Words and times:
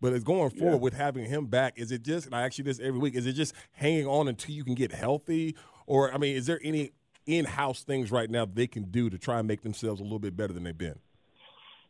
But 0.00 0.12
it's 0.12 0.24
going 0.24 0.50
forward 0.50 0.80
with 0.80 0.94
having 0.94 1.24
him 1.24 1.46
back. 1.46 1.74
Is 1.76 1.92
it 1.92 2.02
just, 2.02 2.26
and 2.26 2.34
I 2.34 2.44
ask 2.44 2.58
you 2.58 2.64
this 2.64 2.80
every 2.80 2.98
week, 2.98 3.14
is 3.14 3.26
it 3.26 3.34
just 3.34 3.54
hanging 3.72 4.06
on 4.06 4.28
until 4.28 4.54
you 4.54 4.64
can 4.64 4.74
get 4.74 4.92
healthy? 4.92 5.56
Or, 5.86 6.12
I 6.12 6.18
mean, 6.18 6.36
is 6.36 6.46
there 6.46 6.60
any 6.62 6.92
in 7.26 7.44
house 7.44 7.82
things 7.82 8.10
right 8.10 8.28
now 8.28 8.44
they 8.44 8.66
can 8.66 8.84
do 8.84 9.08
to 9.08 9.18
try 9.18 9.38
and 9.38 9.48
make 9.48 9.62
themselves 9.62 10.00
a 10.00 10.04
little 10.04 10.18
bit 10.18 10.36
better 10.36 10.52
than 10.52 10.64
they've 10.64 10.76
been? 10.76 10.98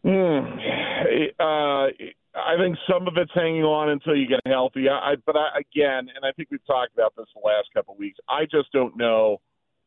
Mm, 0.04 0.58
uh, 1.40 1.88
I 2.36 2.56
think 2.58 2.76
some 2.90 3.08
of 3.08 3.14
it's 3.16 3.30
hanging 3.34 3.62
on 3.62 3.88
until 3.88 4.16
you 4.16 4.26
get 4.26 4.40
healthy. 4.46 4.88
I, 4.88 5.14
but 5.24 5.36
I, 5.36 5.60
again, 5.60 6.10
and 6.14 6.24
I 6.24 6.32
think 6.32 6.48
we've 6.50 6.66
talked 6.66 6.92
about 6.92 7.14
this 7.16 7.26
the 7.34 7.40
last 7.46 7.68
couple 7.72 7.94
of 7.94 7.98
weeks. 7.98 8.18
I 8.28 8.44
just 8.44 8.70
don't 8.72 8.96
know 8.96 9.40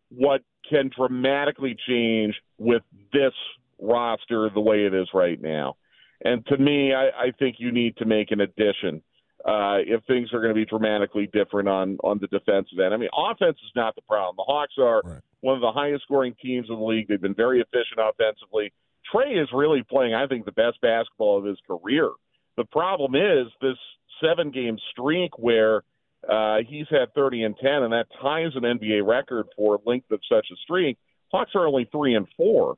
what 0.10 0.42
can 0.70 0.90
dramatically 0.96 1.76
change 1.88 2.36
with 2.58 2.82
this 3.14 3.34
roster 3.80 4.50
the 4.54 4.62
way 4.62 4.86
it 4.86 4.94
is 4.94 5.08
right 5.14 5.42
now. 5.42 5.76
And 6.24 6.46
to 6.48 6.58
me, 6.58 6.94
I, 6.94 7.28
I 7.28 7.32
think 7.38 7.58
you 7.60 7.72
need 7.72 7.98
to 7.98 8.06
make 8.06 8.32
an 8.32 8.42
addition 8.42 9.02
uh, 9.46 9.78
if 9.86 10.04
things 10.06 10.34
are 10.34 10.42
going 10.42 10.54
to 10.54 10.56
be 10.56 10.66
dramatically 10.66 11.30
different 11.32 11.70
on 11.70 11.98
on 12.04 12.20
the 12.20 12.28
defensive 12.28 12.80
end. 12.84 12.94
I 12.94 12.98
mean, 12.98 13.10
offense 13.16 13.58
is 13.64 13.72
not 13.76 13.96
the 13.96 14.02
problem. 14.02 14.36
The 14.38 14.44
Hawks 14.44 14.74
are 14.80 15.02
right. 15.04 15.22
one 15.42 15.56
of 15.56 15.62
the 15.62 15.72
highest 15.72 16.04
scoring 16.04 16.36
teams 16.42 16.68
in 16.70 16.76
the 16.76 16.84
league. 16.84 17.08
They've 17.08 17.22
been 17.22 17.36
very 17.36 17.62
efficient 17.62 18.00
offensively. 18.00 18.74
Trae 19.14 19.42
is 19.42 19.48
really 19.54 19.84
playing, 19.84 20.14
I 20.14 20.28
think, 20.28 20.46
the 20.46 20.52
best 20.52 20.82
basketball 20.82 21.38
of 21.38 21.46
his 21.46 21.58
career. 21.68 22.10
The 22.58 22.66
problem 22.66 23.16
is 23.16 23.48
this 23.62 23.78
seven 24.22 24.52
game 24.52 24.78
streak 24.92 25.38
where 25.38 25.84
uh, 26.28 26.58
he's 26.68 26.88
had 26.90 27.14
30 27.14 27.44
and 27.44 27.56
10, 27.58 27.72
and 27.72 27.94
that 27.94 28.08
ties 28.22 28.52
an 28.56 28.64
NBA 28.64 29.06
record 29.08 29.46
for 29.56 29.80
length 29.86 30.12
of 30.12 30.20
such 30.30 30.48
a 30.52 30.56
streak. 30.64 30.98
Hawks 31.32 31.52
are 31.56 31.68
only 31.68 31.88
three 31.92 32.16
and 32.16 32.28
four. 32.36 32.76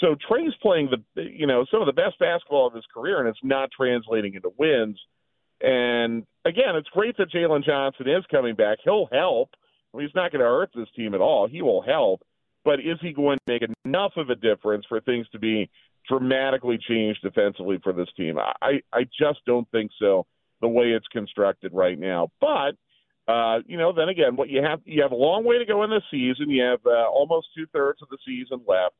So 0.00 0.16
Trae's 0.28 0.54
playing 0.60 0.90
the 0.90 1.22
you 1.22 1.46
know 1.46 1.64
some 1.70 1.80
of 1.80 1.86
the 1.86 1.92
best 1.92 2.18
basketball 2.18 2.66
of 2.66 2.74
his 2.74 2.84
career, 2.92 3.20
and 3.20 3.28
it's 3.28 3.38
not 3.42 3.70
translating 3.76 4.34
into 4.34 4.52
wins. 4.58 4.98
And 5.60 6.24
again, 6.44 6.74
it's 6.74 6.88
great 6.88 7.16
that 7.18 7.30
Jalen 7.30 7.64
Johnson 7.64 8.08
is 8.08 8.24
coming 8.30 8.54
back. 8.54 8.78
He'll 8.84 9.08
help. 9.12 9.50
I 9.92 9.98
mean, 9.98 10.06
he's 10.06 10.14
not 10.14 10.32
going 10.32 10.40
to 10.40 10.46
hurt 10.46 10.70
this 10.74 10.88
team 10.96 11.14
at 11.14 11.20
all. 11.20 11.46
He 11.46 11.62
will 11.62 11.82
help, 11.82 12.22
but 12.64 12.80
is 12.80 12.98
he 13.00 13.12
going 13.12 13.38
to 13.46 13.52
make 13.52 13.62
enough 13.84 14.12
of 14.16 14.30
a 14.30 14.34
difference 14.34 14.86
for 14.88 15.00
things 15.00 15.28
to 15.30 15.38
be 15.38 15.70
dramatically 16.08 16.78
changed 16.88 17.20
defensively 17.22 17.78
for 17.82 17.92
this 17.92 18.08
team? 18.16 18.38
I 18.38 18.80
I 18.92 19.04
just 19.04 19.40
don't 19.46 19.70
think 19.70 19.90
so. 20.00 20.26
The 20.60 20.68
way 20.68 20.86
it's 20.86 21.08
constructed 21.08 21.72
right 21.74 21.98
now, 21.98 22.28
but. 22.40 22.76
Uh, 23.28 23.60
you 23.68 23.78
know, 23.78 23.92
then 23.92 24.08
again, 24.08 24.34
what 24.34 24.48
you 24.48 24.60
have 24.60 24.80
you 24.84 25.00
have 25.00 25.12
a 25.12 25.14
long 25.14 25.44
way 25.44 25.56
to 25.56 25.64
go 25.64 25.84
in 25.84 25.90
the 25.90 26.02
season. 26.10 26.50
You 26.50 26.64
have 26.64 26.80
uh, 26.84 27.08
almost 27.08 27.46
two 27.56 27.66
thirds 27.72 28.02
of 28.02 28.08
the 28.08 28.18
season 28.26 28.62
left 28.66 28.96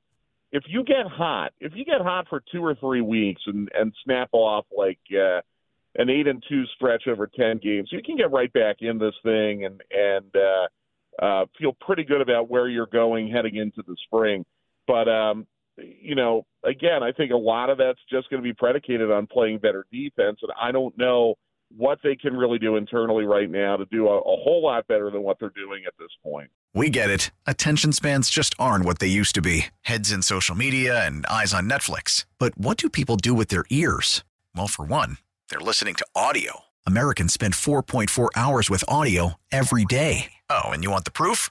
if 0.53 0.64
you 0.69 0.84
get 0.84 1.06
hot, 1.06 1.53
if 1.61 1.72
you 1.75 1.84
get 1.84 2.03
hot 2.03 2.27
for 2.28 2.42
two 2.53 2.64
or 2.64 2.75
three 2.75 3.00
weeks 3.00 3.41
and 3.47 3.69
and 3.75 3.92
snap 4.05 4.28
off 4.33 4.67
like 4.77 5.00
uh, 5.12 5.41
an 5.97 6.11
eight 6.11 6.27
and 6.27 6.42
two 6.48 6.64
stretch 6.77 7.05
over 7.08 7.27
ten 7.27 7.58
games, 7.58 7.89
you 7.91 8.03
can 8.05 8.17
get 8.17 8.31
right 8.31 8.53
back 8.53 8.77
in 8.80 8.98
this 8.98 9.14
thing 9.23 9.64
and 9.64 9.83
and 9.91 10.30
uh, 10.36 11.25
uh, 11.25 11.47
feel 11.58 11.77
pretty 11.80 12.05
good 12.05 12.20
about 12.20 12.50
where 12.50 12.69
you're 12.69 12.86
going 12.86 13.30
heading 13.30 13.56
into 13.56 13.83
the 13.86 13.96
spring. 14.05 14.45
But 14.86 15.08
um, 15.08 15.46
you 15.79 16.14
know, 16.14 16.45
again, 16.64 17.02
I 17.02 17.12
think 17.12 17.33
a 17.33 17.36
lot 17.36 17.70
of 17.70 17.79
that's 17.79 18.01
just 18.11 18.29
going 18.29 18.42
to 18.42 18.46
be 18.46 18.55
predicated 18.55 19.11
on 19.11 19.27
playing 19.27 19.58
better 19.58 19.86
defense, 19.91 20.39
and 20.42 20.52
I 20.61 20.70
don't 20.70 20.96
know 20.98 21.36
what 21.77 21.98
they 22.02 22.16
can 22.16 22.36
really 22.36 22.58
do 22.58 22.77
internally 22.77 23.24
right 23.24 23.50
now 23.50 23.77
to 23.77 23.84
do 23.86 24.08
a, 24.08 24.18
a 24.18 24.36
whole 24.42 24.62
lot 24.62 24.86
better 24.86 25.10
than 25.10 25.22
what 25.22 25.38
they're 25.38 25.52
doing 25.55 25.84
at 25.86 25.94
this 25.98 26.10
point. 26.22 26.50
We 26.74 26.90
get 26.90 27.10
it. 27.10 27.30
Attention 27.46 27.92
spans 27.92 28.30
just 28.30 28.55
aren't 28.58 28.84
what 28.84 28.98
they 28.98 29.06
used 29.06 29.34
to 29.34 29.42
be 29.42 29.66
heads 29.82 30.11
in 30.11 30.22
social 30.22 30.55
media 30.55 31.05
and 31.06 31.27
eyes 31.27 31.52
on 31.52 31.68
Netflix. 31.68 32.24
But 32.38 32.56
what 32.56 32.77
do 32.78 32.88
people 32.88 33.16
do 33.16 33.34
with 33.34 33.48
their 33.48 33.64
ears? 33.70 34.24
Well, 34.55 34.68
for 34.68 34.84
one, 34.84 35.18
they're 35.50 35.61
listening 35.61 35.94
to 35.96 36.06
audio. 36.14 36.61
Americans 36.86 37.32
spend 37.32 37.55
4.4 37.55 38.28
hours 38.34 38.70
with 38.70 38.84
audio 38.88 39.34
every 39.50 39.84
day. 39.84 40.32
Oh, 40.50 40.70
and 40.70 40.82
you 40.82 40.90
want 40.90 41.05
the 41.05 41.12
proof? 41.12 41.50